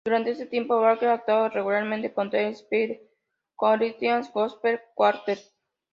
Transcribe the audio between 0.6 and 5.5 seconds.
Walker actuaba regularmente con The Spiritual Corinthians Gospel Quartet.